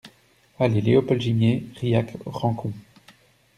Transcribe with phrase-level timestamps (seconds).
[0.57, 2.73] Allée Léopold Gimié, Rilhac-Rancon